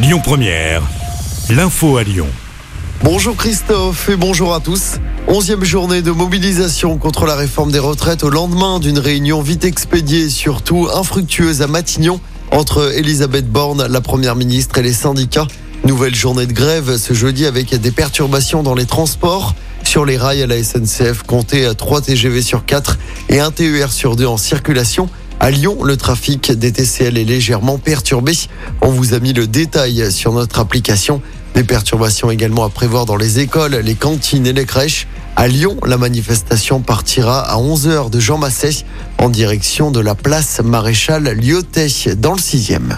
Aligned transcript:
Lyon 0.00 0.20
Première, 0.22 0.82
l'info 1.50 1.96
à 1.96 2.04
Lyon. 2.04 2.28
Bonjour 3.02 3.34
Christophe 3.34 4.08
et 4.08 4.14
bonjour 4.14 4.54
à 4.54 4.60
tous. 4.60 4.92
Onzième 5.26 5.64
journée 5.64 6.02
de 6.02 6.12
mobilisation 6.12 6.98
contre 6.98 7.26
la 7.26 7.34
réforme 7.34 7.72
des 7.72 7.80
retraites 7.80 8.22
au 8.22 8.30
lendemain 8.30 8.78
d'une 8.78 9.00
réunion 9.00 9.42
vite 9.42 9.64
expédiée 9.64 10.26
et 10.26 10.28
surtout 10.28 10.86
infructueuse 10.94 11.62
à 11.62 11.66
Matignon 11.66 12.20
entre 12.52 12.96
Elisabeth 12.96 13.50
Borne, 13.50 13.88
la 13.88 14.00
première 14.00 14.36
ministre, 14.36 14.78
et 14.78 14.82
les 14.82 14.92
syndicats. 14.92 15.48
Nouvelle 15.84 16.14
journée 16.14 16.46
de 16.46 16.52
grève 16.52 16.96
ce 16.96 17.12
jeudi 17.12 17.44
avec 17.44 17.74
des 17.74 17.90
perturbations 17.90 18.62
dans 18.62 18.76
les 18.76 18.86
transports. 18.86 19.56
Sur 19.82 20.04
les 20.04 20.16
rails 20.16 20.42
à 20.42 20.46
la 20.46 20.62
SNCF, 20.62 21.24
comptez 21.24 21.68
3 21.76 22.02
TGV 22.02 22.42
sur 22.42 22.64
4 22.64 22.98
et 23.30 23.40
1 23.40 23.50
TER 23.50 23.90
sur 23.90 24.14
2 24.14 24.26
en 24.26 24.36
circulation. 24.36 25.08
À 25.40 25.50
Lyon, 25.50 25.84
le 25.84 25.96
trafic 25.96 26.50
des 26.50 26.72
TCL 26.72 27.16
est 27.16 27.24
légèrement 27.24 27.78
perturbé. 27.78 28.32
On 28.82 28.88
vous 28.88 29.14
a 29.14 29.20
mis 29.20 29.32
le 29.32 29.46
détail 29.46 30.10
sur 30.10 30.32
notre 30.32 30.58
application. 30.58 31.22
Des 31.54 31.62
perturbations 31.62 32.30
également 32.30 32.64
à 32.64 32.68
prévoir 32.68 33.06
dans 33.06 33.16
les 33.16 33.38
écoles, 33.38 33.76
les 33.76 33.94
cantines 33.94 34.46
et 34.46 34.52
les 34.52 34.64
crèches. 34.64 35.06
À 35.36 35.46
Lyon, 35.46 35.76
la 35.86 35.96
manifestation 35.96 36.80
partira 36.80 37.40
à 37.40 37.56
11h 37.56 38.10
de 38.10 38.18
Jean 38.18 38.38
Massé 38.38 38.84
en 39.18 39.28
direction 39.28 39.92
de 39.92 40.00
la 40.00 40.16
place 40.16 40.60
Maréchal 40.64 41.24
Lyotet 41.30 42.16
dans 42.16 42.32
le 42.32 42.40
6e. 42.40 42.96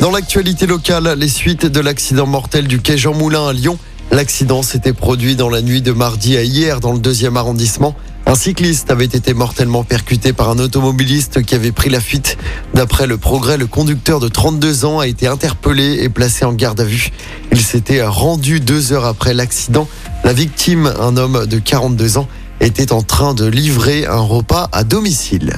Dans 0.00 0.10
l'actualité 0.10 0.66
locale, 0.66 1.14
les 1.18 1.28
suites 1.28 1.64
de 1.64 1.80
l'accident 1.80 2.26
mortel 2.26 2.68
du 2.68 2.80
quai 2.80 2.98
Jean 2.98 3.14
Moulin 3.14 3.48
à 3.48 3.52
Lyon. 3.54 3.78
L'accident 4.12 4.62
s'était 4.62 4.92
produit 4.92 5.36
dans 5.36 5.48
la 5.48 5.62
nuit 5.62 5.82
de 5.82 5.92
mardi 5.92 6.36
à 6.36 6.42
hier 6.42 6.80
dans 6.80 6.92
le 6.92 6.98
deuxième 6.98 7.38
arrondissement. 7.38 7.96
Un 8.26 8.34
cycliste 8.34 8.90
avait 8.90 9.06
été 9.06 9.34
mortellement 9.34 9.82
percuté 9.82 10.32
par 10.32 10.50
un 10.50 10.58
automobiliste 10.58 11.42
qui 11.42 11.54
avait 11.54 11.72
pris 11.72 11.90
la 11.90 12.00
fuite. 12.00 12.38
D'après 12.74 13.06
le 13.06 13.18
progrès, 13.18 13.56
le 13.56 13.66
conducteur 13.66 14.20
de 14.20 14.28
32 14.28 14.84
ans 14.84 15.00
a 15.00 15.06
été 15.06 15.26
interpellé 15.26 15.98
et 16.02 16.08
placé 16.08 16.44
en 16.44 16.52
garde 16.52 16.80
à 16.80 16.84
vue. 16.84 17.10
Il 17.50 17.60
s'était 17.60 18.04
rendu 18.04 18.60
deux 18.60 18.92
heures 18.92 19.04
après 19.06 19.34
l'accident. 19.34 19.88
La 20.22 20.32
victime, 20.32 20.92
un 21.00 21.16
homme 21.16 21.46
de 21.46 21.58
42 21.58 22.18
ans, 22.18 22.28
était 22.60 22.92
en 22.92 23.02
train 23.02 23.34
de 23.34 23.46
livrer 23.46 24.06
un 24.06 24.20
repas 24.20 24.68
à 24.70 24.84
domicile. 24.84 25.56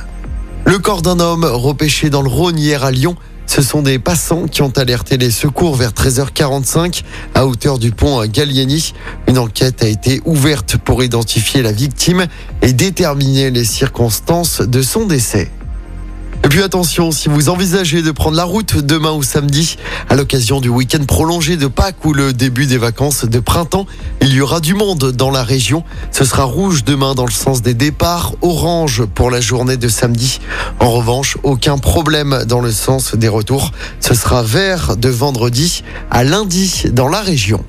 Le 0.65 0.79
corps 0.79 1.03
d'un 1.03 1.19
homme 1.21 1.45
repêché 1.45 2.09
dans 2.09 2.23
le 2.23 2.29
Rhône 2.29 2.59
hier 2.59 2.85
à 2.85 2.91
Lyon. 2.93 3.17
Ce 3.47 3.63
sont 3.63 3.83
des 3.83 3.99
passants 3.99 4.47
qui 4.47 4.63
ont 4.63 4.73
alerté 4.77 5.17
les 5.17 5.31
secours 5.31 5.77
vers 5.77 5.91
13h45 5.91 7.03
à 7.35 7.47
hauteur 7.47 7.79
du 7.79 7.91
pont 7.91 8.25
Gallieni. 8.27 8.93
Une 9.29 9.39
enquête 9.39 9.83
a 9.83 9.89
été 9.89 10.21
ouverte 10.25 10.77
pour 10.77 11.03
identifier 11.05 11.63
la 11.63 11.73
victime 11.73 12.27
et 12.63 12.73
déterminer 12.73 13.51
les 13.51 13.65
circonstances 13.65 14.61
de 14.61 14.83
son 14.83 15.07
décès. 15.07 15.51
Puis 16.53 16.63
attention, 16.63 17.13
si 17.13 17.31
vous 17.31 17.49
envisagez 17.49 18.03
de 18.03 18.11
prendre 18.11 18.37
la 18.37 18.45
route 18.45 18.77
demain 18.77 19.13
ou 19.13 19.23
samedi, 19.23 19.79
à 20.11 20.17
l'occasion 20.17 20.61
du 20.61 20.69
week-end 20.69 21.03
prolongé 21.07 21.57
de 21.57 21.67
Pâques 21.67 22.05
ou 22.05 22.13
le 22.13 22.35
début 22.35 22.67
des 22.67 22.77
vacances 22.77 23.25
de 23.25 23.39
printemps, 23.41 23.87
il 24.21 24.35
y 24.35 24.43
aura 24.43 24.61
du 24.61 24.75
monde 24.75 25.13
dans 25.13 25.31
la 25.31 25.45
région. 25.45 25.83
Ce 26.11 26.27
sera 26.27 26.45
rouge 26.45 26.85
demain 26.85 27.15
dans 27.15 27.25
le 27.25 27.33
sens 27.33 27.63
des 27.63 27.73
départs, 27.73 28.35
orange 28.43 29.07
pour 29.07 29.31
la 29.31 29.41
journée 29.41 29.79
de 29.79 29.89
samedi. 29.89 30.41
En 30.79 30.91
revanche, 30.91 31.39
aucun 31.43 31.79
problème 31.79 32.45
dans 32.47 32.61
le 32.61 32.71
sens 32.71 33.15
des 33.15 33.29
retours. 33.29 33.71
Ce 34.01 34.13
sera 34.13 34.43
vert 34.43 34.99
de 34.99 35.09
vendredi 35.09 35.83
à 36.11 36.23
lundi 36.23 36.85
dans 36.93 37.09
la 37.09 37.23
région. 37.23 37.65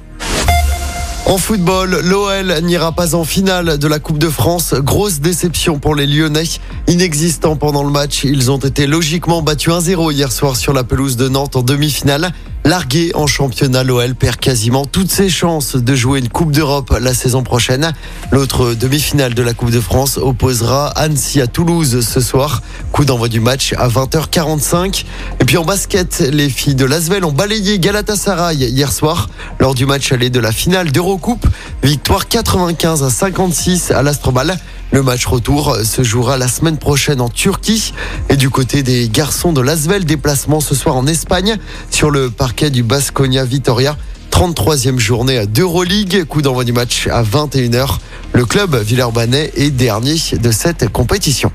En 1.25 1.37
football, 1.37 2.01
l'OL 2.03 2.59
n'ira 2.63 2.91
pas 2.91 3.15
en 3.15 3.23
finale 3.23 3.77
de 3.77 3.87
la 3.87 3.99
Coupe 3.99 4.17
de 4.17 4.29
France. 4.29 4.73
Grosse 4.73 5.19
déception 5.19 5.79
pour 5.79 5.95
les 5.95 6.05
Lyonnais. 6.05 6.43
Inexistants 6.87 7.55
pendant 7.55 7.83
le 7.83 7.89
match, 7.89 8.25
ils 8.25 8.51
ont 8.51 8.57
été 8.57 8.87
logiquement 8.87 9.41
battus 9.41 9.73
1-0 9.73 10.11
hier 10.11 10.31
soir 10.31 10.57
sur 10.57 10.73
la 10.73 10.83
pelouse 10.83 11.15
de 11.15 11.29
Nantes 11.29 11.55
en 11.55 11.63
demi-finale. 11.63 12.33
Largué 12.65 13.11
en 13.13 13.27
championnat, 13.27 13.83
l'OL 13.83 14.15
perd 14.15 14.37
quasiment 14.37 14.85
toutes 14.85 15.11
ses 15.11 15.29
chances 15.29 15.75
de 15.75 15.95
jouer 15.95 16.19
une 16.19 16.29
Coupe 16.29 16.53
d'Europe 16.53 16.97
la 17.01 17.13
saison 17.13 17.43
prochaine. 17.43 17.91
L'autre 18.31 18.73
demi-finale 18.73 19.33
de 19.33 19.43
la 19.43 19.53
Coupe 19.53 19.69
de 19.69 19.81
France 19.81 20.17
opposera 20.17 20.87
Annecy 20.87 21.41
à 21.41 21.47
Toulouse 21.47 21.99
ce 21.99 22.21
soir. 22.21 22.61
Coup 22.93 23.03
d'envoi 23.03 23.27
du 23.27 23.41
match 23.41 23.73
à 23.77 23.89
20h45. 23.89 25.03
Et 25.41 25.45
puis 25.45 25.57
en 25.57 25.65
basket, 25.65 26.21
les 26.31 26.49
filles 26.49 26.75
de 26.75 26.85
Lasvel 26.85 27.25
ont 27.25 27.33
balayé 27.33 27.79
Galatasaray 27.79 28.55
hier 28.55 28.93
soir 28.93 29.29
lors 29.59 29.75
du 29.75 29.85
match 29.85 30.13
aller 30.13 30.29
de 30.29 30.39
la 30.39 30.53
finale 30.53 30.89
d'Eurocoupe. 30.89 31.45
Victoire 31.83 32.29
95 32.29 33.03
à 33.03 33.09
56 33.09 33.91
à 33.91 34.01
l'Astrobal. 34.03 34.57
Le 34.93 35.01
match 35.01 35.25
retour 35.25 35.75
se 35.83 36.03
jouera 36.03 36.37
la 36.37 36.47
semaine 36.47 36.77
prochaine 36.77 37.19
en 37.19 37.27
Turquie. 37.27 37.93
Et 38.29 38.35
du 38.35 38.51
côté 38.51 38.83
des 38.83 39.09
garçons 39.09 39.51
de 39.51 39.59
Lasvel, 39.59 40.05
déplacement 40.05 40.59
ce 40.59 40.75
soir 40.75 40.95
en 40.95 41.07
Espagne 41.07 41.57
sur 41.89 42.11
le 42.11 42.29
parquet 42.29 42.69
du 42.69 42.83
Basconia 42.83 43.43
Vitoria. 43.43 43.97
33e 44.29 44.99
journée 44.99 45.47
d'Euroleague. 45.47 46.25
Coup 46.25 46.43
d'envoi 46.43 46.63
du 46.63 46.73
match 46.73 47.07
à 47.07 47.23
21h. 47.23 47.97
Le 48.33 48.45
club 48.45 48.75
Villeurbanais 48.75 49.51
est 49.55 49.71
dernier 49.71 50.17
de 50.33 50.51
cette 50.51 50.87
compétition. 50.89 51.51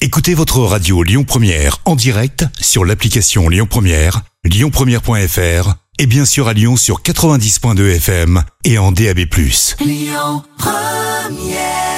Écoutez 0.00 0.34
votre 0.34 0.60
radio 0.60 1.02
Lyon 1.02 1.24
Première 1.24 1.78
en 1.86 1.96
direct 1.96 2.44
sur 2.60 2.84
l'application 2.84 3.48
Lyon 3.48 3.66
Première, 3.68 4.22
lyonpremière.fr 4.44 5.74
et 5.98 6.06
bien 6.06 6.24
sûr 6.24 6.46
à 6.46 6.52
Lyon 6.52 6.76
sur 6.76 7.02
90.2 7.02 7.96
FM 7.96 8.44
et 8.62 8.78
en 8.78 8.92
DAB+. 8.92 9.18
Lyon 9.80 10.44
Première 10.56 11.89